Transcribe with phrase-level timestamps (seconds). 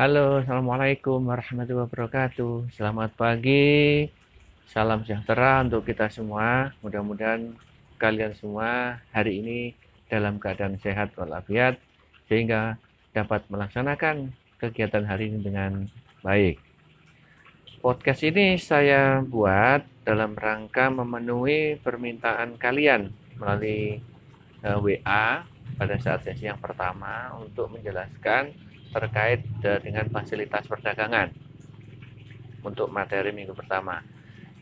[0.00, 2.72] Halo, Assalamualaikum warahmatullahi wabarakatuh.
[2.72, 4.08] Selamat pagi,
[4.64, 6.72] salam sejahtera untuk kita semua.
[6.80, 7.52] Mudah-mudahan
[8.00, 9.60] kalian semua hari ini
[10.08, 11.76] dalam keadaan sehat walafiat,
[12.32, 12.80] sehingga
[13.12, 15.84] dapat melaksanakan kegiatan hari ini dengan
[16.24, 16.56] baik.
[17.84, 24.00] Podcast ini saya buat dalam rangka memenuhi permintaan kalian melalui
[24.64, 25.44] eh, WA
[25.76, 31.30] pada saat sesi yang pertama untuk menjelaskan terkait dengan fasilitas perdagangan
[32.66, 34.02] untuk materi minggu pertama.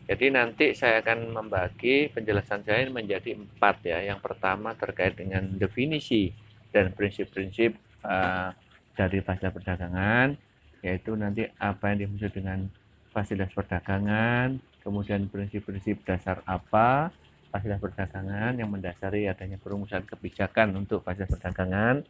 [0.09, 4.01] Jadi nanti saya akan membagi penjelasan saya menjadi empat ya.
[4.01, 6.33] Yang pertama terkait dengan definisi
[6.73, 8.49] dan prinsip-prinsip uh,
[8.97, 10.33] dari fasilitas perdagangan,
[10.81, 12.65] yaitu nanti apa yang dimaksud dengan
[13.13, 17.13] fasilitas perdagangan, kemudian prinsip-prinsip dasar apa
[17.53, 22.01] fasilitas perdagangan yang mendasari adanya perumusan kebijakan untuk fasilitas perdagangan.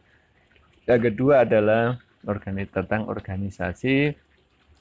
[0.88, 4.12] Yang kedua adalah organis tentang organisasi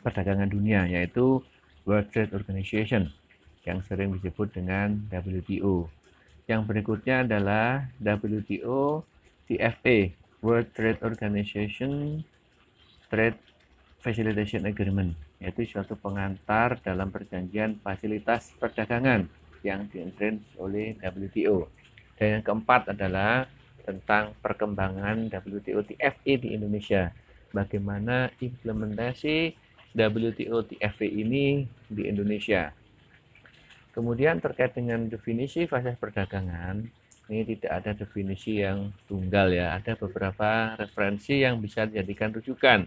[0.03, 1.44] perdagangan dunia yaitu
[1.88, 3.11] World Trade Organization
[3.67, 5.88] yang sering disebut dengan WTO.
[6.50, 9.05] Yang berikutnya adalah WTO
[9.45, 12.23] TFA World Trade Organization
[13.11, 13.38] Trade
[14.00, 19.28] Facilitation Agreement yaitu suatu pengantar dalam perjanjian fasilitas perdagangan
[19.63, 21.67] yang diinfluence oleh WTO.
[22.19, 23.47] Dan yang keempat adalah
[23.88, 27.11] tentang perkembangan WTO TFA di Indonesia
[27.52, 29.53] bagaimana implementasi
[29.94, 32.69] WTO TFV ini di Indonesia.
[33.89, 36.86] Kemudian terkait dengan definisi fasilitas perdagangan,
[37.30, 42.86] ini tidak ada definisi yang tunggal ya, ada beberapa referensi yang bisa dijadikan rujukan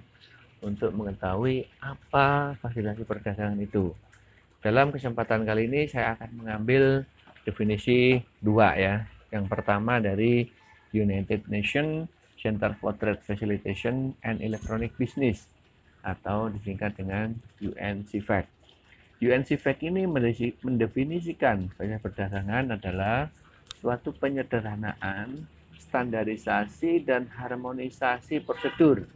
[0.62, 3.90] untuk mengetahui apa fasilitasi perdagangan itu.
[4.62, 7.02] Dalam kesempatan kali ini saya akan mengambil
[7.42, 9.02] definisi dua ya.
[9.34, 10.46] Yang pertama dari
[10.94, 12.06] United Nations
[12.42, 15.46] Center for Trade Facilitation and Electronic Business
[16.02, 18.50] atau disingkat dengan UNCFAC.
[19.22, 20.02] UNCFAC ini
[20.66, 23.30] mendefinisikan fasilitas perdagangan adalah
[23.78, 25.46] suatu penyederhanaan,
[25.78, 29.06] standarisasi, dan harmonisasi prosedur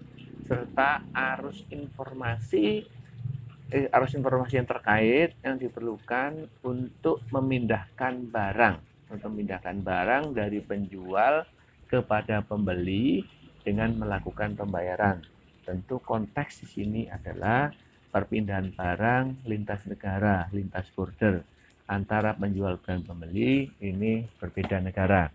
[0.46, 2.86] serta arus informasi
[3.74, 8.78] eh, arus informasi yang terkait yang diperlukan untuk memindahkan barang
[9.10, 11.46] untuk memindahkan barang dari penjual
[11.86, 13.22] kepada pembeli
[13.62, 15.22] dengan melakukan pembayaran.
[15.66, 17.70] Tentu konteks di sini adalah
[18.14, 21.42] perpindahan barang lintas negara, lintas border
[21.86, 25.30] antara penjual dan pembeli ini berbeda negara.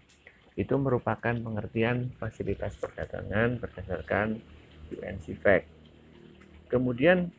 [0.56, 4.40] Itu merupakan pengertian fasilitas perdagangan berdasarkan
[4.91, 5.63] UNCFAC.
[6.67, 7.31] Kemudian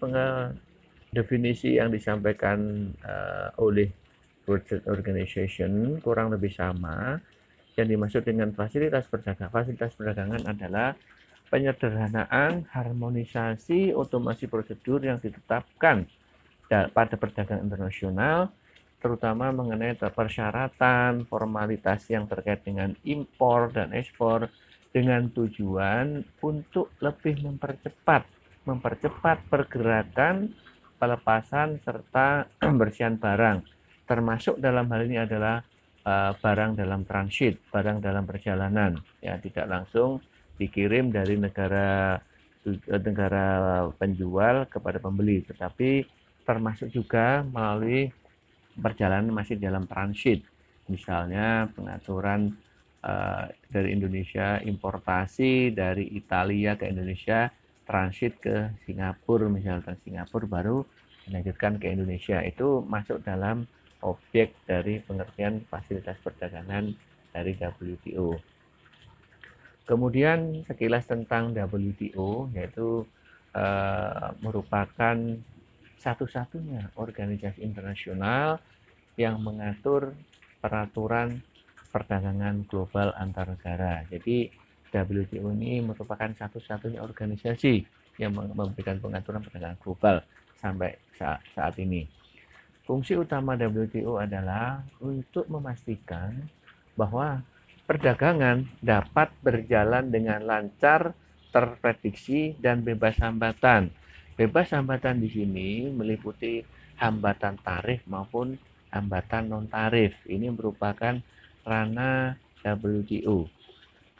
[1.13, 3.89] definisi yang disampaikan uh, oleh
[4.49, 7.21] World Trade Organization kurang lebih sama
[7.77, 10.93] yang dimaksud dengan fasilitas perdagangan, fasilitas perdagangan adalah
[11.49, 16.09] penyederhanaan, harmonisasi, otomasi prosedur yang ditetapkan
[16.69, 18.49] pada perdagangan internasional,
[19.05, 24.49] terutama mengenai persyaratan, formalitas yang terkait dengan impor dan ekspor
[24.93, 28.25] dengan tujuan untuk lebih mempercepat
[28.63, 30.55] mempercepat pergerakan
[30.99, 33.67] pelepasan serta pembersihan barang.
[34.07, 35.63] Termasuk dalam hal ini adalah
[36.07, 40.23] uh, barang dalam transit, barang dalam perjalanan, ya tidak langsung
[40.59, 42.21] dikirim dari negara
[42.67, 46.07] eh, negara penjual kepada pembeli, tetapi
[46.43, 48.11] termasuk juga melalui
[48.75, 50.43] perjalanan masih dalam transit,
[50.89, 52.55] misalnya pengaturan
[53.05, 57.53] uh, dari Indonesia importasi dari Italia ke Indonesia
[57.83, 60.87] transit ke Singapura misalnya Singapura baru
[61.27, 62.43] dilanjutkan ke Indonesia.
[62.43, 63.67] Itu masuk dalam
[64.03, 66.93] objek dari pengertian fasilitas perdagangan
[67.33, 68.37] dari WTO.
[69.83, 73.03] Kemudian sekilas tentang WTO yaitu
[73.55, 75.17] uh, merupakan
[75.99, 78.59] satu-satunya organisasi internasional
[79.15, 80.15] yang mengatur
[80.59, 81.43] peraturan
[81.91, 84.03] perdagangan global antar negara.
[84.11, 84.51] Jadi
[84.93, 87.85] WTO ini merupakan satu-satunya organisasi
[88.21, 90.17] yang memberikan pengaturan perdagangan global
[90.61, 92.22] sampai saat ini.
[92.93, 96.45] Fungsi utama WTO adalah untuk memastikan
[96.93, 97.41] bahwa
[97.89, 101.17] perdagangan dapat berjalan dengan lancar,
[101.57, 103.89] terprediksi, dan bebas hambatan.
[104.37, 106.61] Bebas hambatan di sini meliputi
[107.01, 108.61] hambatan tarif maupun
[108.93, 110.13] hambatan non-tarif.
[110.29, 111.17] Ini merupakan
[111.65, 113.49] ranah WTO.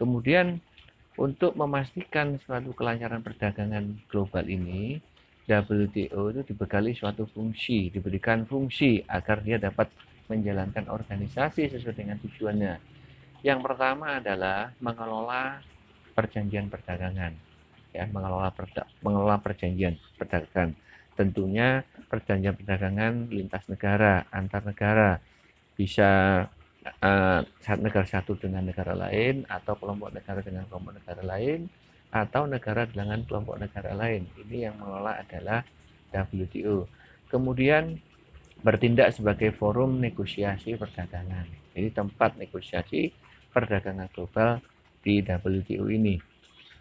[0.01, 0.65] Kemudian
[1.21, 4.97] untuk memastikan suatu kelancaran perdagangan global ini,
[5.47, 9.91] WTO itu dibekali suatu fungsi, diberikan fungsi agar dia dapat
[10.31, 12.75] menjalankan organisasi sesuai dengan tujuannya.
[13.43, 15.59] Yang pertama adalah mengelola
[16.15, 17.35] perjanjian perdagangan.
[17.93, 18.49] ya mengelola
[19.05, 20.73] mengelola perjanjian perdagangan.
[21.13, 25.21] Tentunya perjanjian perdagangan lintas negara, antar negara
[25.77, 26.11] bisa
[27.05, 27.41] uh,
[27.79, 31.69] negara satu dengan negara lain atau kelompok negara dengan kelompok negara lain
[32.13, 34.29] atau negara dengan kelompok negara lain.
[34.37, 35.65] Ini yang mengelola adalah
[36.13, 36.85] WTO.
[37.33, 37.97] Kemudian
[38.61, 41.49] bertindak sebagai forum negosiasi perdagangan.
[41.73, 43.09] Jadi tempat negosiasi
[43.51, 44.61] perdagangan global
[45.01, 46.21] di WTO ini.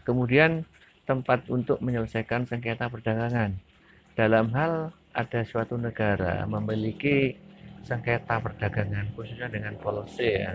[0.04, 0.68] Kemudian
[1.08, 3.56] tempat untuk menyelesaikan sengketa perdagangan.
[4.12, 7.32] Dalam hal ada suatu negara memiliki
[7.82, 10.54] sengketa perdagangan khususnya dengan policy ya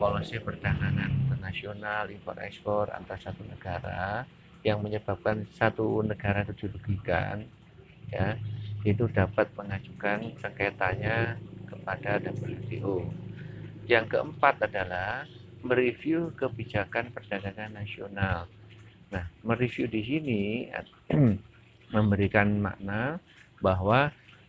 [0.00, 4.24] policy perdagangan internasional impor ekspor antar satu negara
[4.64, 7.44] yang menyebabkan satu negara itu dirugikan
[8.08, 8.40] ya
[8.88, 11.36] itu dapat mengajukan sengketanya
[11.68, 13.04] kepada WTO.
[13.84, 15.28] Yang keempat adalah
[15.60, 18.48] mereview kebijakan perdagangan nasional.
[19.12, 20.42] Nah, mereview di sini
[21.94, 23.20] memberikan makna
[23.60, 24.08] bahwa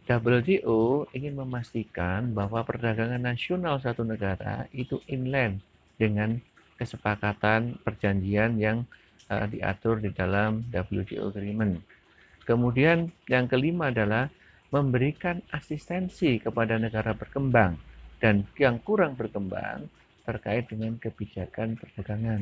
[0.10, 5.62] WTO ingin memastikan bahwa perdagangan nasional satu negara itu inline
[6.02, 6.42] dengan
[6.82, 8.82] kesepakatan perjanjian yang
[9.30, 11.78] uh, diatur di dalam WTO agreement.
[12.50, 14.28] Kemudian yang kelima adalah
[14.74, 17.78] memberikan asistensi kepada negara berkembang
[18.18, 19.86] dan yang kurang berkembang
[20.26, 22.42] terkait dengan kebijakan perdagangan.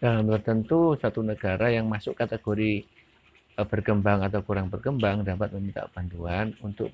[0.00, 2.84] Dalam tertentu satu negara yang masuk kategori
[3.66, 6.92] berkembang atau kurang berkembang dapat meminta bantuan untuk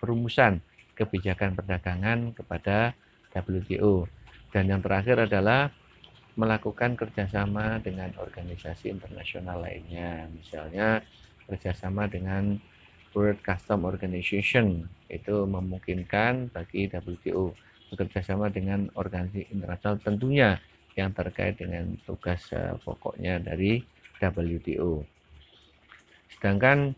[0.00, 0.62] perumusan
[0.98, 2.94] kebijakan perdagangan kepada
[3.34, 4.08] WTO.
[4.50, 5.70] Dan yang terakhir adalah
[6.38, 11.02] melakukan kerjasama dengan organisasi internasional lainnya, misalnya
[11.50, 12.56] kerjasama dengan
[13.12, 17.56] World Custom Organization itu memungkinkan bagi WTO
[17.90, 20.60] bekerjasama dengan organisasi internasional tentunya
[20.94, 23.80] yang terkait dengan tugas uh, pokoknya dari
[24.20, 25.17] WTO.
[26.32, 26.92] Sedangkan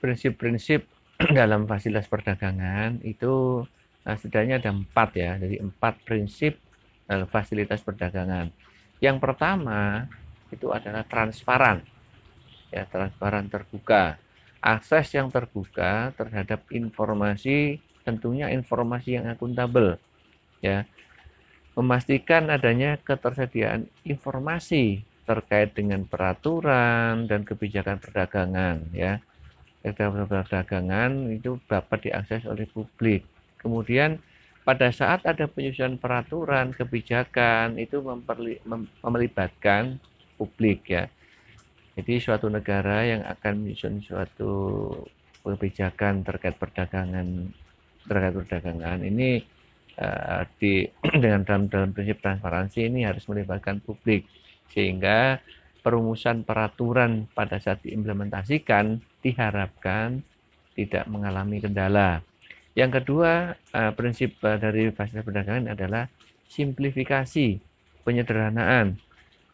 [0.00, 0.88] prinsip-prinsip
[1.38, 3.64] dalam fasilitas perdagangan itu
[4.08, 6.56] uh, setidaknya ada empat ya, jadi empat prinsip
[7.26, 8.54] fasilitas perdagangan.
[9.02, 10.06] Yang pertama
[10.54, 11.82] itu adalah transparan,
[12.70, 14.14] ya transparan terbuka,
[14.62, 19.98] akses yang terbuka terhadap informasi, tentunya informasi yang akuntabel
[20.62, 20.86] ya.
[21.74, 29.22] Memastikan adanya ketersediaan informasi terkait dengan peraturan dan kebijakan perdagangan ya.
[29.86, 33.22] Kebijakan perdagangan itu dapat diakses oleh publik.
[33.62, 34.18] Kemudian
[34.66, 40.02] pada saat ada penyusunan peraturan kebijakan itu memperli, mem, melibatkan
[40.34, 41.06] publik ya.
[41.94, 44.52] Jadi suatu negara yang akan menyusun suatu
[45.46, 47.54] kebijakan terkait perdagangan
[48.04, 49.46] terkait perdagangan ini
[50.00, 50.88] Eh, di
[51.22, 54.24] dengan dalam dalam prinsip transparansi ini harus melibatkan publik
[54.70, 55.42] sehingga
[55.80, 60.22] perumusan peraturan pada saat diimplementasikan diharapkan
[60.76, 62.24] tidak mengalami kendala.
[62.78, 66.04] Yang kedua, eh, prinsip eh, dari fasilitas perdagangan adalah
[66.46, 67.58] simplifikasi,
[68.06, 68.96] penyederhanaan,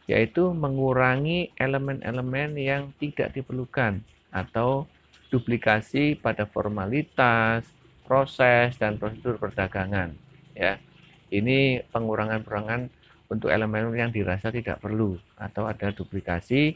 [0.07, 4.87] yaitu mengurangi elemen-elemen yang tidak diperlukan atau
[5.33, 7.67] duplikasi pada formalitas,
[8.07, 10.15] proses, dan prosedur perdagangan
[10.57, 10.81] ya
[11.29, 12.89] ini pengurangan-pengurangan
[13.26, 16.75] untuk elemen yang dirasa tidak perlu atau ada duplikasi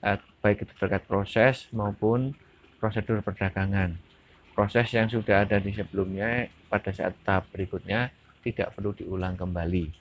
[0.00, 2.32] eh, baik itu terkait proses maupun
[2.80, 3.96] prosedur perdagangan.
[4.56, 9.92] Proses yang sudah ada di sebelumnya pada saat tahap berikutnya tidak perlu diulang kembali.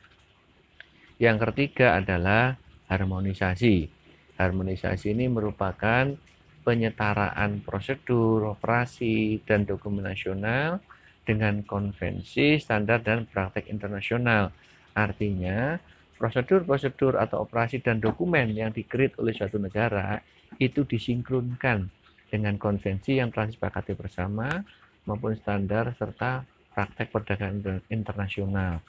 [1.20, 2.56] Yang ketiga adalah
[2.88, 3.92] harmonisasi.
[4.40, 6.16] Harmonisasi ini merupakan
[6.64, 10.80] penyetaraan prosedur operasi dan dokumen nasional
[11.28, 14.56] dengan konvensi, standar, dan praktek internasional.
[14.96, 15.78] Artinya,
[16.20, 20.20] prosedur-prosedur atau operasi dan dokumen yang dikreat oleh suatu negara
[20.60, 21.88] itu disinkronkan
[22.30, 24.62] dengan konvensi yang telah disepakati bersama
[25.08, 28.84] maupun standar serta praktek perdagangan internasional.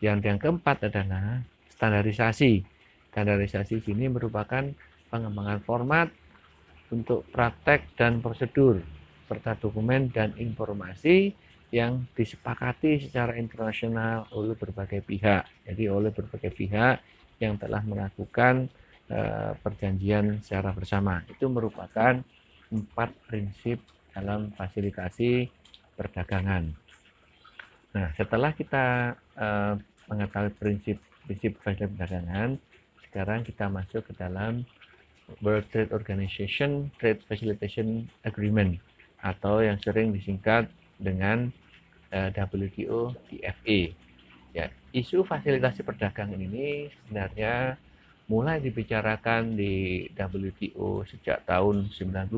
[0.00, 1.42] Yang yang keempat adalah
[1.74, 2.64] standarisasi.
[3.12, 4.64] Standarisasi ini merupakan
[5.12, 6.08] pengembangan format
[6.90, 8.82] untuk praktek dan prosedur
[9.24, 11.32] serta dokumen dan informasi
[11.74, 15.42] yang disepakati secara internasional oleh berbagai pihak.
[15.66, 17.02] Jadi oleh berbagai pihak
[17.42, 18.70] yang telah melakukan
[19.10, 21.26] uh, perjanjian secara bersama.
[21.26, 22.22] Itu merupakan
[22.70, 23.82] empat prinsip
[24.14, 25.50] dalam fasilitasi
[25.98, 26.70] perdagangan.
[27.90, 29.74] Nah, setelah kita uh,
[30.06, 32.50] mengetahui prinsip-prinsip fasilitasi perdagangan,
[33.10, 34.62] sekarang kita masuk ke dalam
[35.42, 38.78] World Trade Organization Trade Facilitation Agreement
[39.26, 40.70] atau yang sering disingkat
[41.02, 41.63] dengan Eh,
[42.14, 43.80] WTO DFA.
[44.54, 47.74] Ya, isu fasilitasi perdagangan ini sebenarnya
[48.30, 52.30] mulai dibicarakan di WTO sejak tahun 96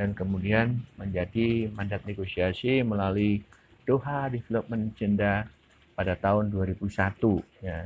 [0.00, 3.44] dan kemudian menjadi mandat negosiasi melalui
[3.84, 5.44] Doha Development Agenda
[5.92, 6.88] pada tahun 2001
[7.60, 7.84] ya.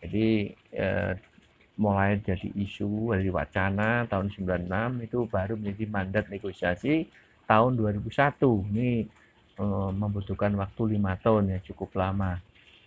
[0.00, 1.12] Jadi eh,
[1.80, 7.08] mulai jadi isu dari wacana tahun 96 itu baru menjadi mandat negosiasi
[7.50, 8.70] tahun 2001.
[8.70, 8.90] Ini
[9.60, 12.40] eh, membutuhkan waktu lima tahun ya cukup lama.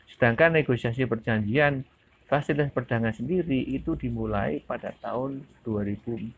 [0.10, 1.86] Sedangkan negosiasi perjanjian
[2.26, 6.34] fasilitas perdagangan sendiri itu dimulai pada tahun 2004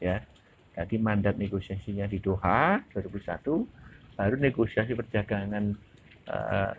[0.00, 0.24] ya.
[0.74, 5.70] Jadi mandat negosiasinya di Doha 2001, baru negosiasi perdagangan
[6.26, 6.70] uh,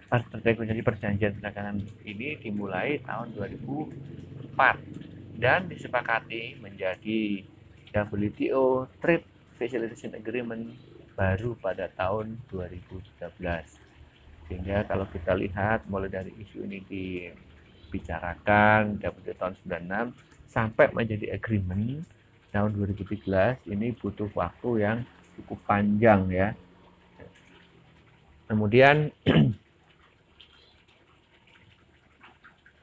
[0.43, 7.47] negosiasi perjanjian perdagangan ini dimulai tahun 2004 dan disepakati menjadi
[7.95, 13.25] WTO Trade Facilitation Agreement baru pada tahun 2013.
[14.45, 17.25] Sehingga kalau kita lihat mulai dari isu ini di
[17.89, 22.05] bicarakan dapat tahun 96 sampai menjadi agreement
[22.53, 24.98] tahun 2013 ini butuh waktu yang
[25.39, 26.53] cukup panjang ya.
[28.45, 29.10] Kemudian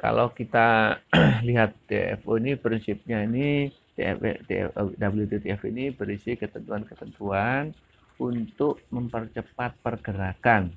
[0.03, 0.99] kalau kita
[1.47, 7.71] lihat TFO ini prinsipnya ini WTF ini berisi ketentuan-ketentuan
[8.21, 10.73] untuk mempercepat pergerakan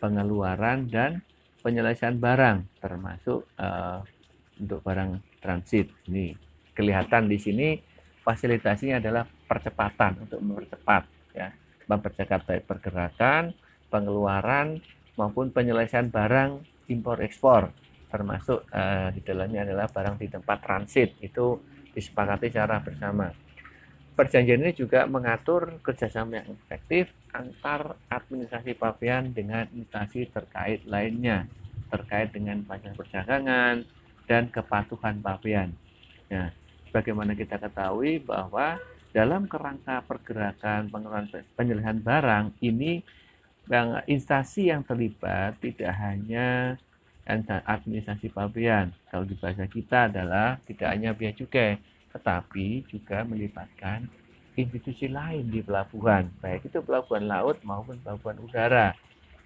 [0.00, 1.24] pengeluaran dan
[1.64, 4.04] penyelesaian barang termasuk uh,
[4.60, 5.88] untuk barang transit.
[6.08, 6.36] Ini
[6.76, 7.68] kelihatan di sini
[8.20, 11.02] fasilitasinya adalah percepatan untuk mempercepat
[11.32, 11.48] ya.
[11.84, 13.52] Mempercepat baik pergerakan
[13.92, 14.80] pengeluaran
[15.20, 17.72] maupun penyelesaian barang impor ekspor
[18.12, 21.18] termasuk uh, di dalamnya adalah barang di tempat transit.
[21.18, 23.26] Itu disepakati secara bersama
[24.14, 31.50] perjanjian ini juga mengatur kerjasama yang efektif antar administrasi pavian dengan instansi terkait lainnya
[31.90, 33.86] terkait dengan pajak perdagangan
[34.26, 35.70] dan kepatuhan pavian.
[36.30, 36.50] Nah,
[36.90, 38.80] bagaimana kita ketahui bahwa
[39.14, 42.98] dalam kerangka pergerakan pengelolaan penyelesaian barang ini
[43.70, 46.74] yang instansi yang terlibat tidak hanya
[47.64, 48.90] administrasi pavian.
[49.08, 51.78] Kalau di bahasa kita adalah tidak hanya biaya cukai,
[52.14, 54.06] tetapi juga melibatkan
[54.54, 58.88] institusi lain di pelabuhan, baik itu pelabuhan laut maupun pelabuhan udara.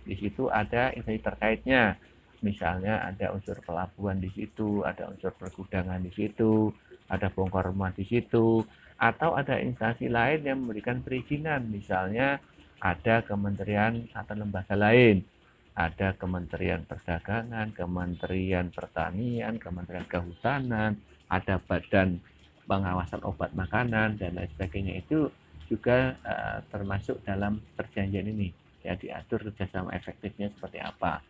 [0.05, 1.97] Di situ ada institusi terkaitnya,
[2.45, 6.69] misalnya ada unsur pelabuhan di situ, ada unsur pergudangan di situ,
[7.09, 8.61] ada bongkar rumah di situ,
[9.01, 12.37] atau ada instansi lain yang memberikan perizinan, misalnya
[12.85, 15.25] ada kementerian atau lembaga lain,
[15.79, 20.99] ada Kementerian Perdagangan, Kementerian Pertanian, Kementerian Kehutanan,
[21.31, 22.19] ada Badan
[22.69, 25.33] pengawasan obat makanan dan lain sebagainya itu
[25.67, 28.53] juga uh, termasuk dalam perjanjian ini
[28.85, 31.21] ya diatur kerjasama efektifnya seperti apa.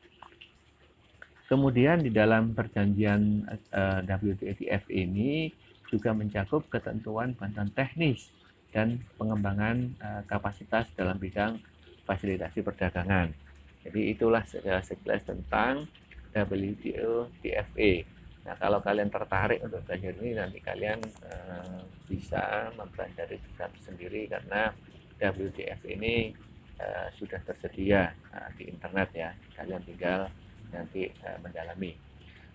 [1.49, 5.49] Kemudian di dalam perjanjian uh, eh, WTF ini
[5.89, 8.29] juga mencakup ketentuan bantuan teknis
[8.69, 11.57] dan pengembangan uh, kapasitas dalam bidang
[12.05, 13.33] fasilitasi perdagangan.
[13.81, 15.89] Jadi itulah sekilas tentang
[16.37, 18.18] WTO TFA.
[18.49, 24.73] Nah, kalau kalian tertarik untuk belajar ini nanti kalian uh, bisa mempelajari satu sendiri karena
[25.21, 26.33] WTF ini
[26.81, 29.37] uh, sudah tersedia uh, di internet ya.
[29.53, 30.33] Kalian tinggal
[30.73, 31.93] nanti uh, mendalami.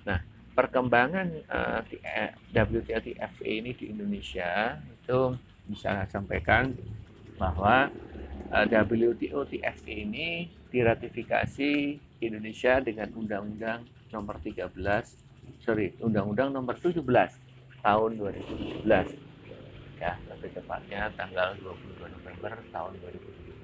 [0.10, 0.18] Nah,
[0.58, 1.86] perkembangan uh,
[2.58, 5.38] WTF ini di Indonesia itu
[5.70, 6.74] bisa sampaikan
[7.38, 7.94] bahwa
[8.50, 11.72] WTO TFA ini diratifikasi
[12.18, 15.23] Indonesia dengan Undang-Undang Nomor 13
[15.64, 17.00] sorry Undang-Undang Nomor 17
[17.84, 18.84] tahun 2017
[20.04, 22.92] ya lebih tepatnya tanggal 22 November tahun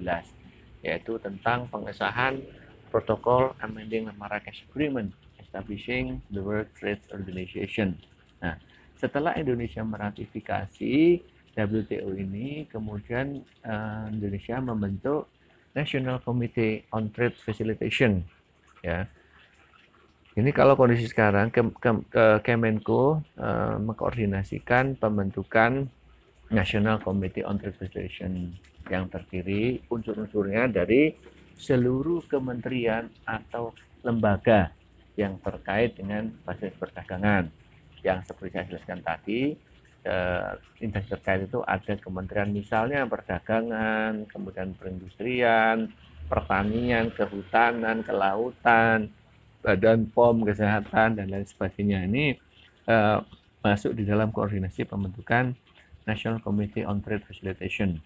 [0.80, 2.40] yaitu tentang pengesahan
[2.88, 8.00] protokol amending Marrakesh Agreement establishing the World Trade Organization.
[8.40, 8.56] Nah,
[8.96, 11.20] setelah Indonesia meratifikasi
[11.52, 15.28] WTO ini, kemudian uh, Indonesia membentuk
[15.76, 18.24] National Committee on Trade Facilitation
[18.80, 19.04] ya
[20.38, 25.90] ini kalau kondisi sekarang ke, ke, ke Kemenko uh, mengkoordinasikan pembentukan
[26.54, 28.54] National Committee on Transportation
[28.86, 31.14] yang terdiri unsur-unsurnya dari
[31.58, 33.74] seluruh kementerian atau
[34.06, 34.70] lembaga
[35.18, 37.50] yang terkait dengan fasilitas perdagangan.
[38.00, 39.40] Yang seperti saya jelaskan tadi,
[40.06, 45.92] eh, terkait itu ada kementerian misalnya perdagangan, kemudian perindustrian,
[46.30, 49.12] pertanian, kehutanan, kelautan,
[49.60, 52.36] Badan POM Kesehatan dan lain sebagainya ini
[52.88, 53.20] uh,
[53.60, 55.52] masuk di dalam koordinasi pembentukan
[56.08, 58.00] National Committee on Trade Facilitation.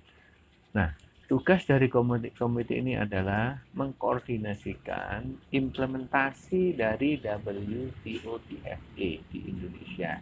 [0.75, 0.91] Nah,
[1.31, 10.19] tugas dari komite, komite ini adalah mengkoordinasikan implementasi dari WTO TFA di Indonesia.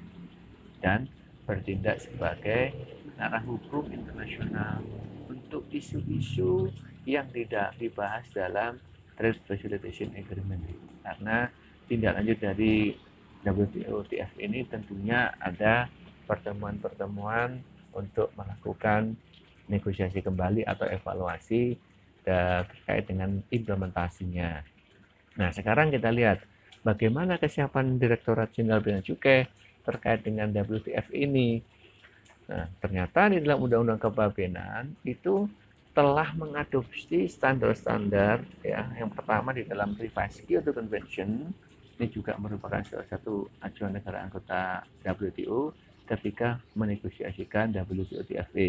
[0.82, 1.06] dan
[1.46, 2.74] bertindak sebagai
[3.14, 4.82] arah hukum internasional
[5.30, 6.74] untuk isu-isu
[7.06, 8.82] yang tidak dibahas dalam
[9.16, 10.62] Trade Facilitation Agreement
[11.04, 11.48] karena
[11.86, 12.96] tindak lanjut dari
[13.42, 15.90] WTO TF ini tentunya ada
[16.30, 17.58] pertemuan-pertemuan
[17.92, 19.18] untuk melakukan
[19.68, 21.76] negosiasi kembali atau evaluasi
[22.22, 24.62] terkait dengan implementasinya.
[25.36, 26.44] Nah, sekarang kita lihat
[26.86, 29.48] bagaimana kesiapan Direktorat Jenderal Bea Cukai
[29.82, 31.58] terkait dengan WTF ini.
[32.46, 35.50] Nah, ternyata di dalam Undang-Undang Kepabeanan itu
[35.92, 41.52] telah mengadopsi standar-standar ya yang pertama di dalam Revised Kyoto Convention
[42.00, 45.76] ini juga merupakan salah satu acuan negara anggota WTO
[46.08, 48.68] ketika menegosiasikan WTO TFE.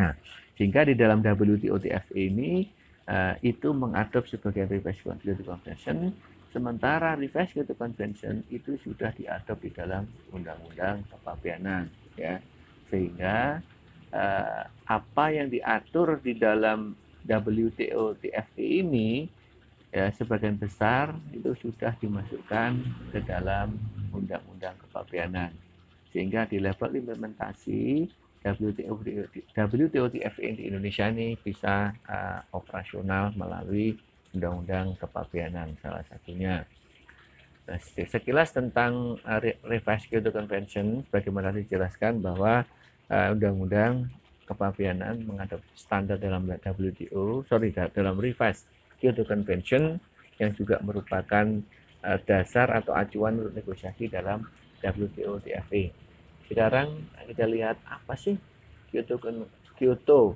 [0.00, 0.16] Nah,
[0.56, 2.66] sehingga di dalam WTO TFE ini
[3.06, 6.10] uh, itu mengadop sebagai Revised Kyoto Convention
[6.50, 11.86] sementara Revised Kyoto Convention itu sudah diadop di dalam Undang-Undang Kepabeanan
[12.18, 12.42] ya
[12.90, 13.62] sehingga
[14.14, 16.94] uh, apa yang diatur di dalam
[17.26, 19.28] WTO TFT ini
[19.90, 22.78] ya sebagian besar itu sudah dimasukkan
[23.10, 23.74] ke dalam
[24.14, 25.50] undang-undang kepabeanan
[26.14, 28.06] sehingga di level implementasi
[28.40, 28.96] WTO
[29.52, 30.20] WTO di
[30.64, 33.98] Indonesia ini bisa uh, operasional melalui
[34.32, 36.64] undang-undang kepabeanan salah satunya.
[37.68, 39.20] Nah, sekilas tentang
[39.62, 42.66] Revised Kyoto Convention, bagaimana dijelaskan bahwa
[43.10, 44.08] uh, undang-undang
[44.46, 48.66] kepabianan menghadap standar dalam WTO, sorry dalam revised
[48.98, 49.98] Kyoto Convention
[50.42, 51.46] yang juga merupakan
[52.02, 54.46] uh, dasar atau acuan untuk negosiasi dalam
[54.82, 55.94] WTO TFE.
[56.50, 58.34] Sekarang kita lihat apa sih
[58.90, 59.22] Kyoto
[59.78, 60.34] Kyoto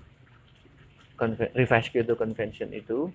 [1.54, 3.10] Revised Kyoto Convention itu.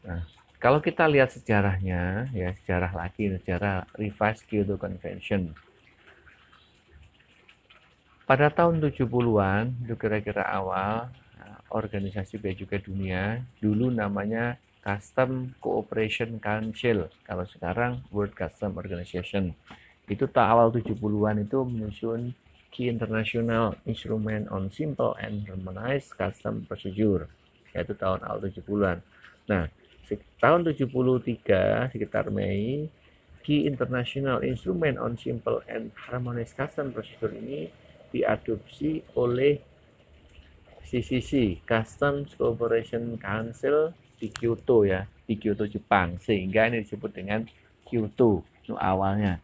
[0.00, 0.24] Nah,
[0.60, 5.52] kalau kita lihat sejarahnya, ya sejarah lagi, sejarah Revised Kyoto Convention
[8.30, 14.54] pada tahun 70-an, itu kira-kira awal, eh, organisasi bea cukai dunia, dulu namanya
[14.86, 19.50] Custom Cooperation Council, kalau sekarang World Custom Organization.
[20.06, 22.30] Itu tak awal 70-an itu menyusun
[22.70, 27.26] Key International Instrument on Simple and Harmonized Custom Procedure,
[27.74, 29.02] yaitu tahun awal 70-an.
[29.50, 29.66] Nah,
[30.38, 32.86] tahun 73, sekitar Mei,
[33.42, 37.79] Key International Instrument on Simple and Harmonized Custom Procedure ini
[38.10, 39.58] diadopsi oleh
[40.84, 46.18] CCC Customs Cooperation Council di Kyoto ya di Kyoto Jepang.
[46.18, 47.46] Sehingga ini disebut dengan
[47.86, 49.38] Kyoto itu awalnya.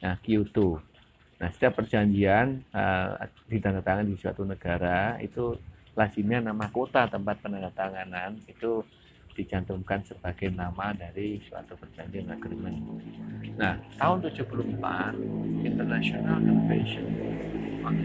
[0.00, 0.80] Nah Kyoto.
[1.36, 5.52] Nah setiap perjanjian uh, ditandatangani di suatu negara itu
[5.92, 8.84] lazimnya nama kota tempat penandatanganan itu
[9.36, 12.80] dicantumkan sebagai nama dari suatu perjanjian agreement.
[13.60, 15.12] Nah, tahun 74
[15.60, 17.04] International Convention
[17.86, 18.02] on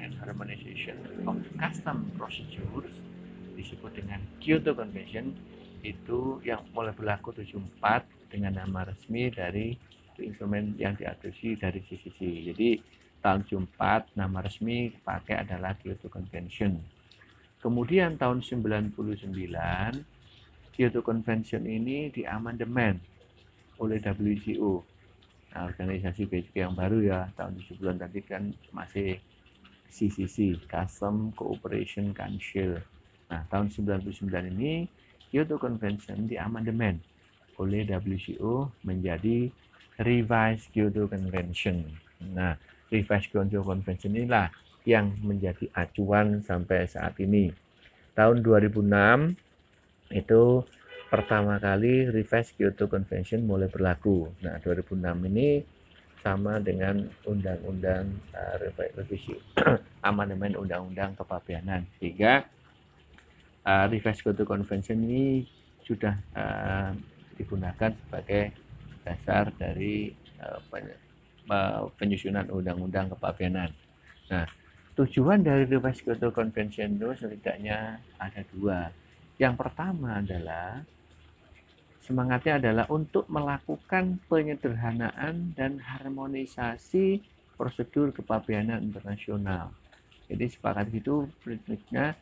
[0.00, 0.96] and Harmonization
[1.28, 3.04] of Custom Procedures
[3.52, 5.36] disebut dengan Kyoto Convention
[5.84, 9.76] itu yang mulai berlaku 74 dengan nama resmi dari
[10.16, 12.48] instrumen yang diadopsi dari CCC.
[12.48, 12.80] Jadi
[13.20, 16.80] tahun 74 nama resmi dipakai adalah Kyoto Convention.
[17.60, 19.36] Kemudian tahun 99
[20.72, 22.96] Kyoto Convention ini diamandemen
[23.76, 24.91] oleh WCO.
[25.52, 29.20] Organisasi BCK yang baru ya tahun 70-an tadi kan masih
[29.92, 32.80] CCC, Custom Cooperation Council.
[33.28, 34.08] Nah, tahun 99
[34.56, 34.88] ini
[35.28, 37.00] Kyoto Convention diamandemen
[37.60, 39.52] oleh WCO menjadi
[40.00, 41.84] Revised Kyoto Convention.
[42.32, 42.56] Nah,
[42.88, 44.48] Revised Kyoto Convention inilah
[44.88, 47.52] yang menjadi acuan sampai saat ini.
[48.16, 48.88] Tahun 2006
[50.12, 50.42] itu
[51.12, 54.32] pertama kali Revised Kyoto Convention mulai berlaku.
[54.40, 55.60] Nah, 2006 ini
[56.24, 58.56] sama dengan undang-undang uh,
[58.96, 59.36] revisi
[60.08, 62.48] amandemen undang-undang kepabianan sehingga
[63.68, 65.44] uh, Revised Kyoto Convention ini
[65.84, 66.96] sudah uh,
[67.36, 68.56] digunakan sebagai
[69.04, 70.08] dasar dari
[70.40, 73.68] uh, penyusunan undang-undang kepabianan.
[74.32, 74.48] Nah,
[74.92, 78.92] Tujuan dari Revised Kyoto Convention itu setidaknya ada dua.
[79.40, 80.84] Yang pertama adalah
[82.02, 87.22] semangatnya adalah untuk melakukan penyederhanaan dan harmonisasi
[87.54, 89.70] prosedur kepabeanan internasional.
[90.26, 92.18] Jadi sepakat itu prinsipnya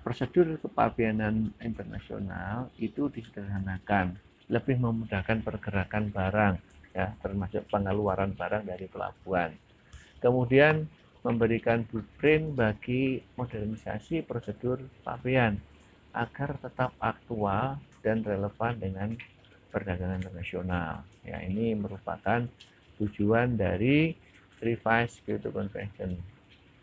[0.00, 4.16] prosedur kepabeanan internasional itu disederhanakan,
[4.48, 6.54] lebih memudahkan pergerakan barang,
[6.96, 9.52] ya termasuk pengeluaran barang dari pelabuhan.
[10.18, 10.88] Kemudian
[11.20, 15.60] memberikan blueprint bagi modernisasi prosedur pabean
[16.16, 19.08] agar tetap aktual dan relevan dengan
[19.72, 21.02] perdagangan internasional.
[21.24, 22.44] Ya, ini merupakan
[23.00, 24.12] tujuan dari
[24.60, 26.14] Revised Kyoto Convention.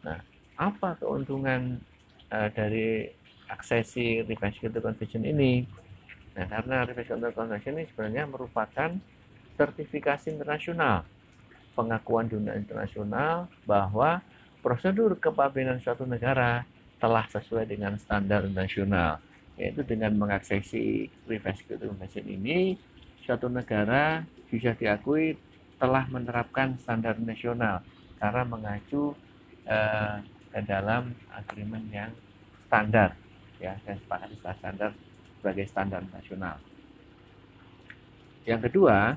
[0.04, 0.20] Nah,
[0.58, 1.80] apa keuntungan
[2.34, 3.08] uh, dari
[3.48, 5.64] aksesi Revised Kyoto Convention ini?
[6.36, 8.90] Nah, karena Revised Kyoto Convention ini sebenarnya merupakan
[9.56, 11.06] sertifikasi internasional,
[11.78, 14.20] pengakuan dunia internasional bahwa
[14.60, 16.66] prosedur kepabeanan suatu negara
[17.00, 19.22] telah sesuai dengan standar nasional
[19.62, 22.74] yaitu dengan mengaksesi reverse convention ini
[23.22, 25.38] suatu negara bisa diakui
[25.78, 27.86] telah menerapkan standar nasional
[28.18, 29.14] karena mengacu
[29.70, 30.18] eh,
[30.50, 32.10] ke dalam agreement yang
[32.66, 33.14] standar
[33.62, 34.92] ya dan sepakati standar
[35.38, 36.58] sebagai standar nasional.
[38.50, 39.14] Yang kedua,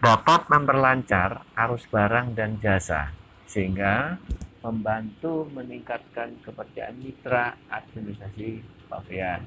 [0.00, 3.12] dapat memperlancar arus barang dan jasa
[3.44, 4.16] sehingga
[4.64, 9.44] membantu meningkatkan kepercayaan mitra administrasi pabean.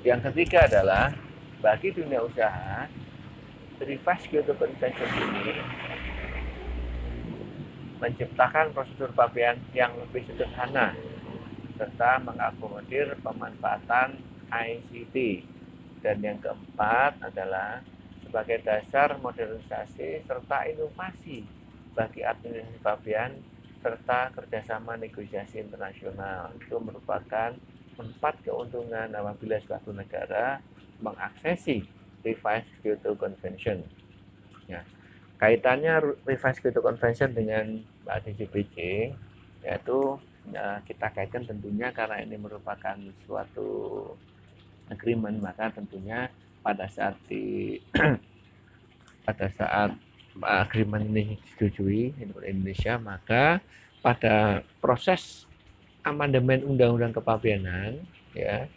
[0.00, 1.12] Yang ketiga adalah
[1.60, 2.88] bagi dunia usaha,
[3.76, 5.52] Revised Kyoto Convention ini
[8.00, 10.96] menciptakan prosedur pabean yang lebih sederhana
[11.76, 15.16] serta mengakomodir pemanfaatan ICT.
[16.04, 17.82] Dan yang keempat adalah
[18.22, 21.42] sebagai dasar modernisasi serta inovasi
[21.96, 23.32] bagi administrasi pabean
[23.80, 26.52] serta kerjasama negosiasi internasional.
[26.58, 27.54] Itu merupakan
[27.96, 30.60] empat keuntungan apabila suatu negara
[31.00, 31.86] mengaksesi
[32.26, 33.86] Revised Kyoto Convention.
[34.68, 34.82] Ya.
[35.38, 38.76] Kaitannya Revised Kyoto Convention dengan DJPC
[39.66, 39.98] yaitu
[40.52, 42.94] ya, kita kaitkan tentunya karena ini merupakan
[43.26, 43.68] suatu
[44.90, 46.30] agreement maka tentunya
[46.62, 47.78] pada saat di
[49.26, 49.90] pada saat
[50.42, 53.58] agreement ini disetujui Indonesia maka
[54.04, 55.46] pada proses
[56.06, 57.98] amandemen undang-undang kepabeanan
[58.36, 58.70] ya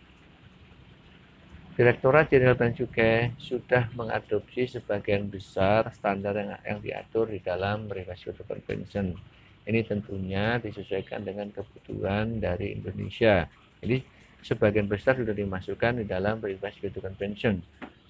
[1.79, 8.35] Direktorat Jenderal Bea Cukai sudah mengadopsi sebagian besar standar yang, yang diatur di dalam Revised
[8.43, 9.15] Convention.
[9.63, 13.47] Ini tentunya disesuaikan dengan kebutuhan dari Indonesia.
[13.79, 14.03] Jadi
[14.43, 17.59] sebagian besar sudah dimasukkan di dalam Revised Kyoto Convention.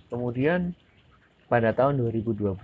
[0.09, 0.73] Kemudian
[1.49, 2.55] pada tahun 2012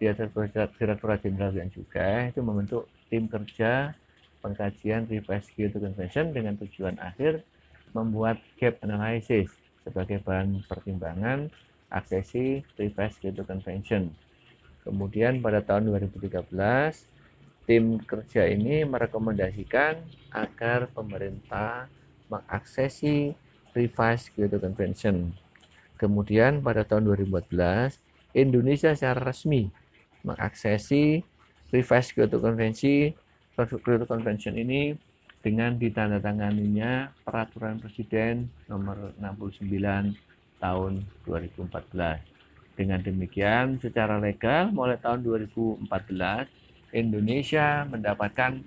[0.00, 3.94] Direktorat Jenderal Bea Cukai itu membentuk tim kerja
[4.44, 7.40] pengkajian Revised Kyoto Convention dengan tujuan akhir
[7.94, 9.48] membuat gap analysis
[9.86, 11.48] sebagai bahan pertimbangan
[11.88, 14.12] aksesi Revised Kyoto Convention.
[14.84, 16.44] Kemudian pada tahun 2013
[17.64, 19.96] tim kerja ini merekomendasikan
[20.28, 21.88] agar pemerintah
[22.34, 23.30] mengaksesi
[23.70, 25.30] Revised Kyoto Convention.
[25.94, 27.98] Kemudian pada tahun 2014,
[28.34, 29.70] Indonesia secara resmi
[30.26, 31.22] mengaksesi
[31.70, 33.14] Revised Kyoto Convention,
[33.54, 34.98] Kyoto Convention ini
[35.44, 40.16] dengan ditandatanganinya Peraturan Presiden nomor 69
[40.58, 40.92] tahun
[41.28, 42.34] 2014.
[42.74, 45.86] Dengan demikian, secara legal mulai tahun 2014,
[46.90, 48.58] Indonesia mendapatkan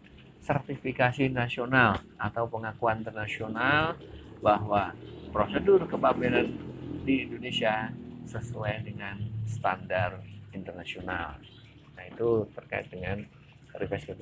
[0.42, 3.98] sertifikasi nasional atau pengakuan internasional
[4.40, 4.94] bahwa
[5.34, 6.54] prosedur kepabeanan
[7.04, 7.92] di Indonesia
[8.28, 10.20] sesuai dengan standar
[10.52, 11.40] internasional.
[11.96, 13.24] Nah, itu terkait dengan
[13.78, 14.18] Revised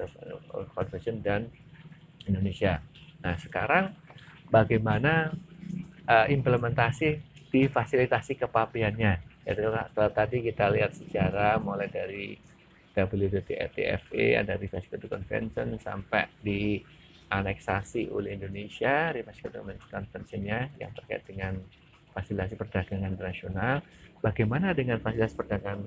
[0.75, 1.47] Convention dan
[2.28, 2.82] Indonesia.
[3.21, 3.93] Nah, sekarang
[4.49, 5.34] bagaimana
[6.06, 7.10] uh, implementasi
[7.49, 9.36] di fasilitasi kepabeannya?
[9.45, 9.62] Yaitu
[9.93, 12.38] tadi kita lihat sejarah mulai dari
[12.95, 16.79] WTTFE ada Revised Convention sampai di
[17.27, 19.12] aneksasi oleh Indonesia.
[19.12, 19.51] Revised
[19.91, 21.60] Convention-nya yang terkait dengan
[22.15, 23.84] fasilitasi perdagangan internasional.
[24.23, 25.84] Bagaimana dengan fasilitas perdagangan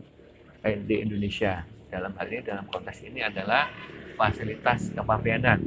[0.84, 1.64] di Indonesia?
[1.88, 3.72] Dalam hal ini dalam konteks ini adalah
[4.20, 5.64] fasilitas kepabeanan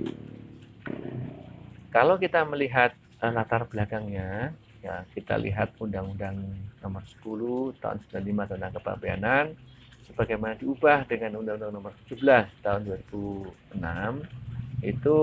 [1.92, 6.40] kalau kita melihat uh, latar belakangnya ya kita lihat Undang-Undang
[6.80, 9.46] Nomor 10 Tahun 95 tentang Kepabeanan
[10.12, 12.20] sebagaimana diubah dengan Undang-Undang Nomor 17
[12.60, 15.18] tahun 2006 itu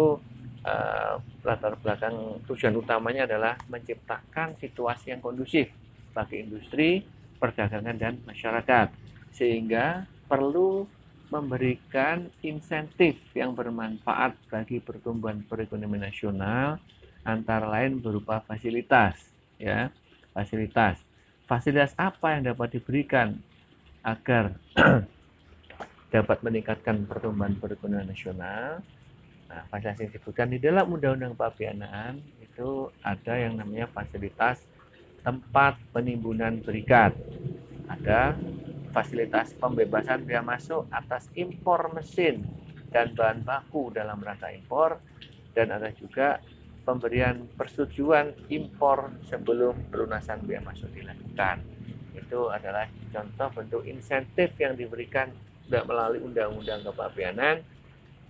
[0.64, 5.68] uh, latar belakang tujuan utamanya adalah menciptakan situasi yang kondusif
[6.16, 7.05] bagi industri,
[7.37, 8.88] perdagangan dan masyarakat.
[9.37, 10.88] Sehingga perlu
[11.29, 16.81] memberikan insentif yang bermanfaat bagi pertumbuhan perekonomian nasional
[17.20, 19.29] antara lain berupa fasilitas
[19.61, 19.92] ya
[20.33, 20.96] fasilitas.
[21.44, 23.37] Fasilitas apa yang dapat diberikan
[24.03, 24.57] agar
[26.15, 28.81] dapat meningkatkan pertumbuhan perekonomian nasional.
[29.49, 34.65] Nah, fasilitas yang disebutkan di dalam Undang-Undang Pabeanaan itu ada yang namanya fasilitas
[35.25, 37.17] tempat penimbunan berikat.
[37.89, 38.37] Ada
[38.93, 42.45] fasilitas pembebasan bea masuk atas impor mesin
[42.93, 45.01] dan bahan baku dalam rangka impor
[45.53, 46.41] dan ada juga
[46.85, 51.61] pemberian persetujuan impor sebelum pelunasan bea masuk dilakukan.
[52.16, 55.29] Itu adalah contoh bentuk insentif yang diberikan
[55.68, 57.61] melalui undang-undang kepabeanan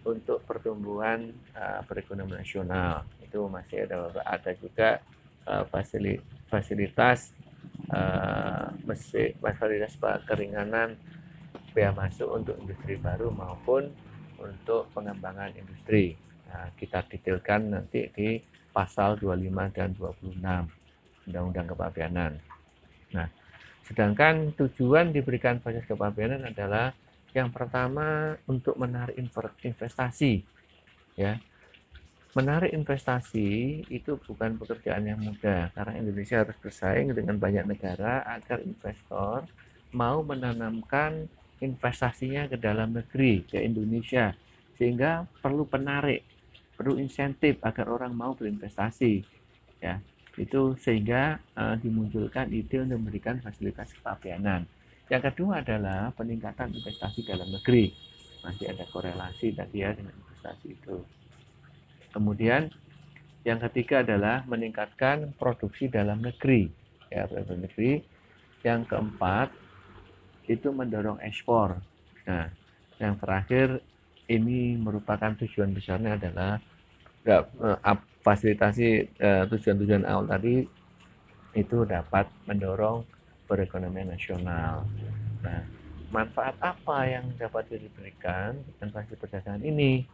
[0.02, 3.06] untuk pertumbuhan uh, perekonomian nasional.
[3.22, 4.98] Itu masih ada ada juga
[5.46, 5.62] uh,
[6.50, 7.30] fasilitas
[7.92, 8.72] uh,
[9.38, 9.94] fasilitas
[10.26, 10.98] keringanan
[11.72, 13.92] bea masuk untuk industri baru maupun
[14.40, 16.18] untuk pengembangan industri.
[16.48, 18.40] Nah, kita detailkan nanti di
[18.72, 22.32] pasal 25 dan 26 Undang-Undang Kepabeanan.
[23.12, 23.28] Nah,
[23.88, 26.92] sedangkan tujuan diberikan fasilitas kepabeanan adalah
[27.32, 29.16] yang pertama untuk menarik
[29.64, 30.44] investasi.
[31.16, 31.40] Ya.
[32.36, 38.60] Menarik investasi itu bukan pekerjaan yang mudah karena Indonesia harus bersaing dengan banyak negara agar
[38.62, 39.48] investor
[39.90, 41.26] mau menanamkan
[41.58, 44.36] investasinya ke dalam negeri, ke Indonesia.
[44.76, 46.22] Sehingga perlu penarik
[46.78, 49.26] perlu insentif agar orang mau berinvestasi
[49.82, 49.98] ya
[50.38, 54.64] itu sehingga uh, dimunculkan ide untuk memberikan fasilitas kepabeanan.
[55.10, 57.90] Yang kedua adalah peningkatan investasi dalam negeri.
[58.46, 60.96] Masih ada korelasi tadi ya dengan investasi itu.
[62.14, 62.70] Kemudian
[63.42, 66.70] yang ketiga adalah meningkatkan produksi dalam negeri
[67.10, 68.04] ya dalam negeri.
[68.62, 69.48] Yang keempat
[70.46, 71.78] itu mendorong ekspor.
[72.28, 72.52] Nah
[73.00, 73.80] yang terakhir
[74.28, 76.60] ini merupakan tujuan besarnya adalah
[77.24, 77.48] ya,
[78.28, 80.68] fasilitasi uh, tujuan-tujuan awal tadi
[81.56, 83.00] itu dapat mendorong
[83.48, 84.84] perekonomian nasional.
[85.40, 85.64] Nah,
[86.12, 90.04] manfaat apa yang dapat diberikan investasi perdagangan ini?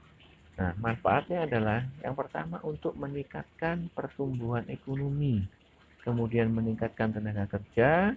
[0.55, 5.43] Nah, manfaatnya adalah yang pertama untuk meningkatkan pertumbuhan ekonomi,
[6.07, 8.15] kemudian meningkatkan tenaga kerja,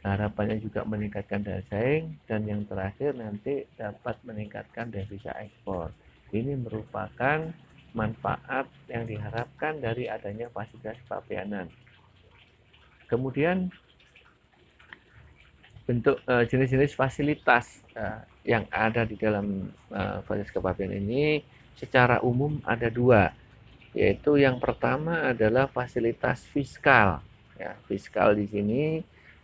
[0.00, 5.92] harapannya juga meningkatkan daya saing dan yang terakhir nanti dapat meningkatkan devisa ekspor.
[6.32, 7.52] Ini merupakan
[7.92, 11.68] manfaat yang diharapkan dari adanya fasilitas kepabeanan.
[13.08, 13.68] Kemudian
[15.84, 21.42] bentuk eh, jenis-jenis fasilitas uh, yang ada di dalam uh, fasilitas kepabeanan ini
[21.74, 23.34] secara umum ada dua,
[23.92, 27.20] yaitu yang pertama adalah fasilitas fiskal.
[27.58, 28.82] Ya, fiskal di sini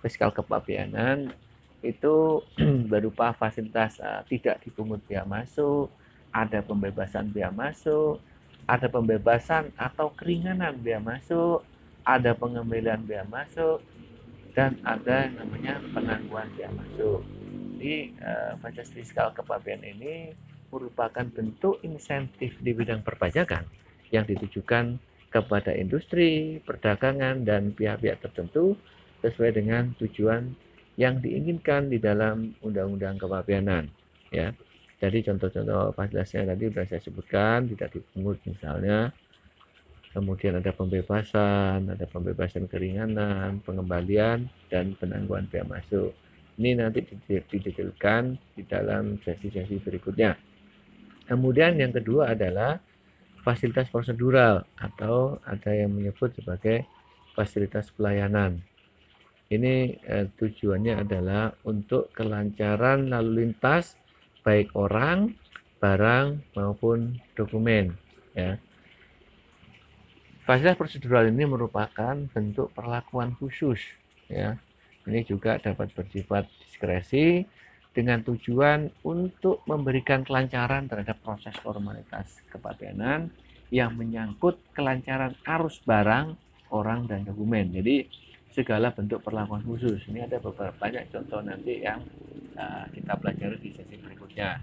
[0.00, 1.34] fiskal kepabeanan
[1.84, 2.42] itu
[2.90, 5.90] berupa fasilitas tidak dipungut biaya masuk,
[6.32, 8.22] ada pembebasan biaya masuk,
[8.68, 11.64] ada pembebasan atau keringanan biaya masuk,
[12.04, 13.80] ada pengambilan biaya masuk,
[14.52, 17.24] dan ada yang namanya penangguhan biaya masuk.
[17.78, 20.36] Jadi uh, fasilitas fiskal kepabeanan ini
[20.68, 23.64] merupakan bentuk insentif di bidang perpajakan
[24.12, 25.00] yang ditujukan
[25.32, 28.76] kepada industri, perdagangan, dan pihak-pihak tertentu
[29.24, 30.52] sesuai dengan tujuan
[30.98, 33.86] yang diinginkan di dalam undang-undang kepabeanan
[34.34, 34.50] ya
[34.98, 39.14] jadi contoh-contoh fasilitasnya tadi sudah saya sebutkan tidak dipungut misalnya.
[40.10, 46.10] Kemudian ada pembebasan ada pembebasan keringanan pengembalian dan penangguhan biaya masuk.
[46.58, 50.34] Ini nanti didetailkan di dalam sesi-sesi berikutnya.
[51.30, 52.82] Kemudian yang kedua adalah
[53.46, 56.82] fasilitas prosedural atau ada yang menyebut sebagai
[57.38, 58.58] fasilitas pelayanan.
[59.46, 63.94] Ini eh, tujuannya adalah untuk kelancaran lalu lintas
[64.42, 65.34] baik orang,
[65.78, 67.94] barang maupun dokumen
[68.34, 68.58] ya.
[70.48, 73.78] Fasilitas prosedural ini merupakan bentuk perlakuan khusus
[74.32, 74.56] ya.
[75.08, 77.44] Ini juga dapat bersifat diskresi
[77.92, 83.32] dengan tujuan untuk memberikan kelancaran terhadap proses formalitas kepabeanan
[83.68, 86.36] yang menyangkut kelancaran arus barang,
[86.72, 87.72] orang dan dokumen.
[87.72, 88.08] Jadi
[88.52, 90.00] segala bentuk perlakuan khusus.
[90.08, 92.00] Ini ada beberapa banyak contoh nanti yang
[92.58, 94.58] uh, kita pelajari di sesi berikutnya.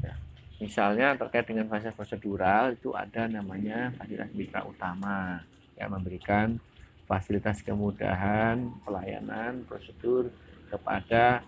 [0.00, 0.14] Ya.
[0.56, 5.44] Misalnya terkait dengan fasilitas prosedural itu ada namanya fasilitas mitra utama
[5.76, 6.56] yang memberikan
[7.04, 10.32] fasilitas kemudahan pelayanan prosedur
[10.72, 11.44] kepada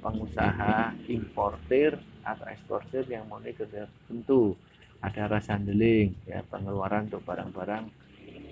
[0.00, 4.56] pengusaha importir atau eksportir yang memenuhi kriteria tertentu.
[5.00, 7.88] Ada rasa handling, ya pengeluaran untuk barang-barang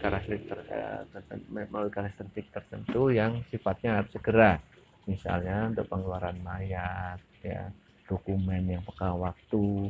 [0.01, 1.05] karakteristik eh,
[1.51, 4.63] melalui karakteristik tertentu yang sifatnya harus segera
[5.09, 7.73] misalnya untuk pengeluaran mayat ya
[8.05, 9.89] dokumen yang peka waktu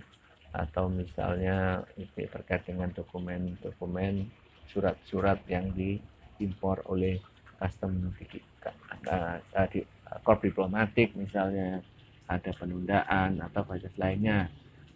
[0.55, 4.31] atau misalnya itu terkait dengan dokumen-dokumen
[4.71, 7.19] surat-surat yang diimpor oleh
[7.59, 8.39] custom di,
[9.75, 9.81] di
[10.23, 11.83] korp diplomatik misalnya
[12.31, 14.47] ada penundaan atau fasilitas lainnya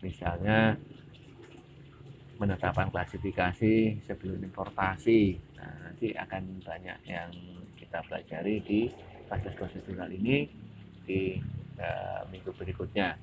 [0.00, 0.78] misalnya
[2.42, 5.38] penetapan klasifikasi sebelum importasi.
[5.62, 7.30] Nah, nanti akan banyak yang
[7.78, 8.90] kita pelajari di
[9.33, 10.49] kasus prosedural ini.
[11.03, 11.35] di
[11.83, 13.18] uh, minggu berikutnya.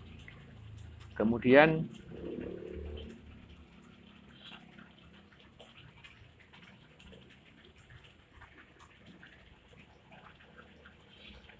[1.15, 1.87] Kemudian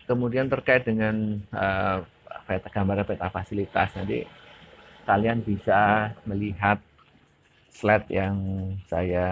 [0.10, 2.02] Kemudian terkait dengan uh,
[2.50, 4.26] peta gambar peta fasilitas nanti
[5.06, 6.82] kalian bisa melihat
[7.70, 8.36] slide yang
[8.90, 9.30] saya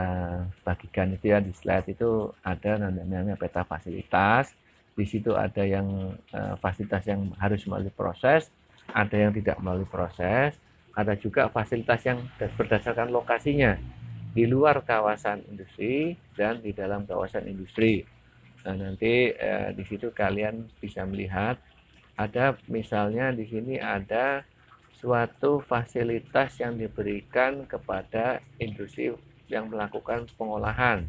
[0.62, 4.54] bagikan itu ya di slide itu ada namanya peta fasilitas.
[4.98, 8.50] Di situ ada yang uh, fasilitas yang harus melalui proses,
[8.90, 10.58] ada yang tidak melalui proses,
[10.98, 12.26] ada juga fasilitas yang
[12.58, 13.78] berdasarkan lokasinya
[14.34, 18.02] di luar kawasan industri dan di dalam kawasan industri.
[18.66, 21.56] Nah, nanti eh, di situ kalian bisa melihat
[22.18, 24.42] ada misalnya di sini ada
[24.98, 29.14] suatu fasilitas yang diberikan kepada industri
[29.48, 31.06] yang melakukan pengolahan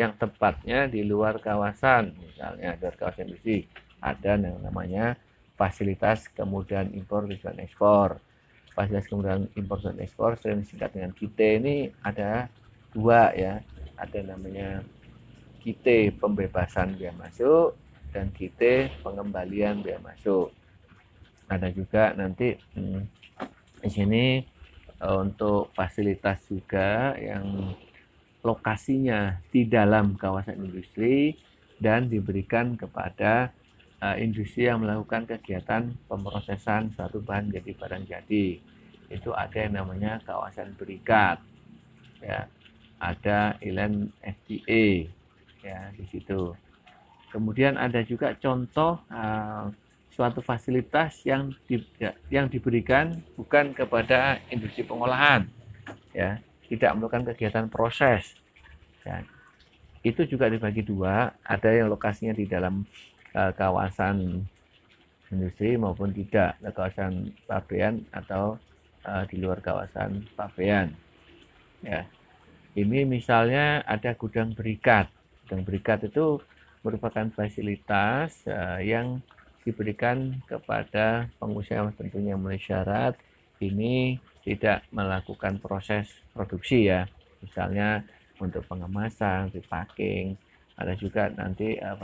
[0.00, 3.68] yang tepatnya di luar kawasan misalnya luar kawasan industri
[4.02, 5.14] ada yang namanya
[5.54, 8.18] fasilitas kemudian impor dan ekspor.
[8.74, 12.50] Fasilitas kemudian impor dan ekspor sering disingkat dengan kita ini ada
[12.90, 13.62] dua ya.
[13.94, 14.82] Ada namanya
[15.62, 17.78] kita pembebasan biaya masuk
[18.10, 20.50] dan kita pengembalian biaya masuk.
[21.46, 23.00] Ada juga nanti hmm,
[23.86, 24.24] di sini
[24.98, 27.70] uh, untuk fasilitas juga yang
[28.42, 31.38] lokasinya di dalam kawasan industri
[31.78, 33.54] dan diberikan kepada
[34.02, 38.46] uh, industri yang melakukan kegiatan pemrosesan suatu bahan jadi barang jadi.
[39.10, 41.38] Itu ada yang namanya kawasan berikat.
[42.22, 42.50] Ya.
[43.02, 45.10] Ada ilan FTA
[45.62, 46.54] ya di situ.
[47.34, 49.66] Kemudian ada juga contoh uh,
[50.14, 55.48] suatu fasilitas yang di, ya, yang diberikan bukan kepada industri pengolahan,
[56.12, 56.38] ya
[56.72, 58.32] tidak melakukan kegiatan proses.
[59.04, 59.20] Ya.
[60.00, 62.88] Itu juga dibagi dua, ada yang lokasinya di dalam
[63.36, 64.40] uh, kawasan
[65.28, 68.56] industri maupun tidak, kawasan pabean atau
[69.04, 70.96] uh, di luar kawasan pabean.
[71.84, 72.08] Ya.
[72.72, 75.12] Ini misalnya ada gudang berikat
[75.52, 76.40] Gudang berikat itu
[76.80, 79.20] merupakan fasilitas uh, yang
[79.68, 83.14] diberikan kepada pengusaha tentunya memenuhi syarat
[83.62, 87.06] ini tidak melakukan proses produksi ya.
[87.38, 88.02] Misalnya
[88.42, 90.34] untuk pengemasan, repacking
[90.76, 91.94] ada juga nanti uh,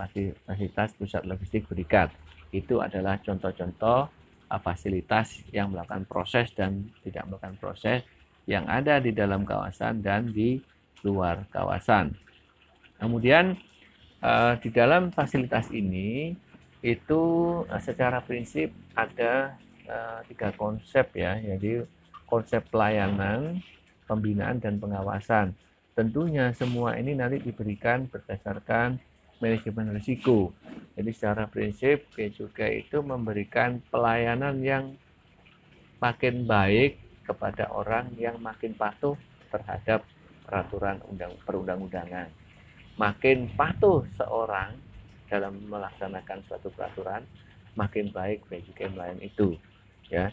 [0.47, 2.13] fasilitas pusat logistik berikat.
[2.55, 4.07] Itu adalah contoh-contoh
[4.47, 8.01] uh, fasilitas yang melakukan proses dan tidak melakukan proses
[8.49, 10.63] yang ada di dalam kawasan dan di
[11.03, 12.15] luar kawasan.
[13.03, 13.59] Kemudian
[14.23, 16.35] uh, di dalam fasilitas ini
[16.79, 17.23] itu
[17.83, 21.89] secara prinsip ada uh, tiga konsep ya, jadi
[22.29, 23.59] konsep pelayanan,
[24.05, 25.57] pembinaan dan pengawasan.
[25.97, 29.01] Tentunya semua ini nanti diberikan berdasarkan
[29.43, 30.55] manajemen risiko.
[30.95, 34.95] Jadi secara prinsip juga itu memberikan pelayanan yang
[35.99, 39.19] makin baik kepada orang yang makin patuh
[39.51, 40.07] terhadap
[40.47, 42.31] peraturan undang perundang-undangan
[42.99, 44.75] makin patuh seorang
[45.31, 47.23] dalam melaksanakan suatu peraturan,
[47.79, 49.55] makin baik bagi pelayan itu.
[50.09, 50.33] Ya.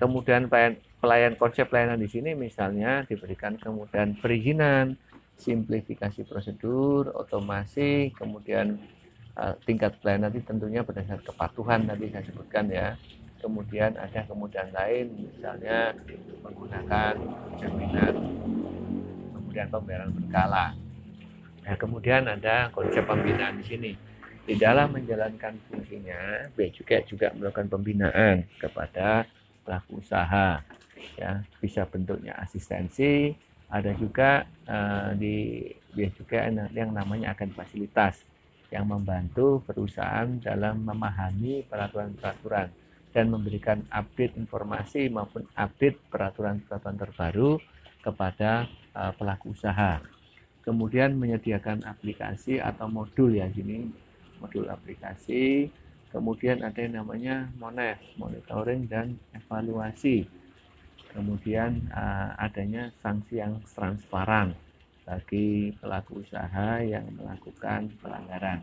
[0.00, 4.96] Kemudian pelayan, konsep pelayanan di sini misalnya diberikan kemudian perizinan,
[5.36, 8.80] simplifikasi prosedur, otomasi, kemudian
[9.36, 12.96] uh, tingkat pelayanan itu tentunya berdasarkan kepatuhan tadi saya sebutkan ya.
[13.40, 15.96] Kemudian ada kemudian lain misalnya
[16.44, 17.16] menggunakan
[17.56, 18.14] jaminan
[19.32, 20.76] kemudian pembayaran berkala
[21.70, 23.92] Nah, kemudian ada konsep pembinaan di sini.
[24.44, 29.28] Di dalam menjalankan fungsinya, Bea Cukai juga melakukan pembinaan kepada
[29.62, 30.64] pelaku usaha.
[31.16, 33.32] Ya, bisa bentuknya asistensi,
[33.70, 38.20] ada juga uh, di Bea Cukai yang namanya agen fasilitas
[38.70, 42.70] yang membantu perusahaan dalam memahami peraturan-peraturan
[43.10, 47.50] dan memberikan update informasi maupun update peraturan-peraturan terbaru
[48.00, 49.98] kepada uh, pelaku usaha
[50.62, 53.90] kemudian menyediakan aplikasi atau modul ya gini
[54.40, 55.68] modul aplikasi.
[56.10, 60.26] Kemudian ada yang namanya monet monitoring dan evaluasi.
[61.14, 64.58] Kemudian uh, adanya sanksi yang transparan
[65.06, 68.62] bagi pelaku usaha yang melakukan pelanggaran.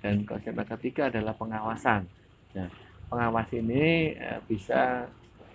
[0.00, 2.08] Dan konsep yang ketiga adalah pengawasan.
[2.56, 2.68] Nah
[3.12, 5.04] pengawas ini uh, bisa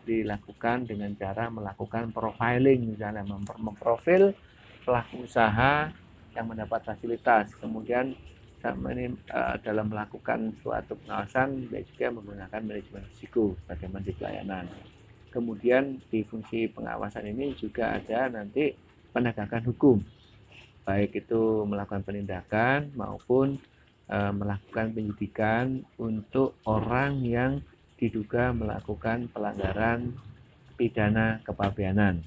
[0.07, 3.27] dilakukan dengan cara melakukan profiling misalnya
[3.59, 4.31] memprofil
[4.87, 5.91] pelaku usaha
[6.31, 7.51] yang mendapat fasilitas.
[7.59, 8.15] Kemudian
[8.65, 14.65] ini uh, dalam melakukan suatu pengawasan dia juga menggunakan manajemen risiko sebagai menteri pelayanan.
[15.29, 18.73] Kemudian di fungsi pengawasan ini juga ada nanti
[19.13, 19.97] penegakan hukum,
[20.87, 23.61] baik itu melakukan penindakan maupun
[24.09, 27.61] uh, melakukan penyidikan untuk orang yang
[27.97, 30.13] diduga melakukan pelanggaran
[30.77, 32.25] pidana kepabeanan.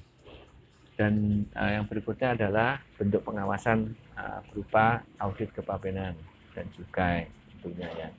[0.95, 6.13] Dan uh, yang berikutnya adalah bentuk pengawasan uh, berupa audit kepabeanan
[6.53, 7.25] dan juga
[7.57, 8.09] tentunya ya.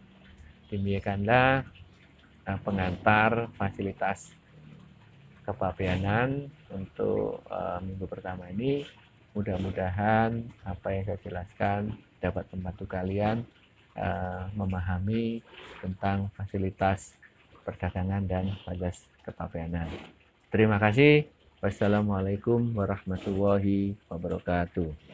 [0.66, 1.62] Demikianlah
[2.50, 4.34] uh, pengantar fasilitas
[5.46, 8.82] kepabeanan untuk uh, minggu pertama ini.
[9.32, 13.40] Mudah-mudahan apa yang saya jelaskan dapat membantu kalian
[14.56, 15.44] memahami
[15.84, 17.12] tentang fasilitas
[17.60, 19.88] perdagangan dan pajak kepabeanan.
[20.52, 21.28] Terima kasih.
[21.62, 25.02] Wassalamualaikum warahmatullahi wabarakatuh.